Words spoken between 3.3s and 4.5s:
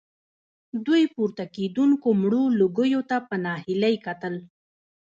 ناهيلۍ کتل.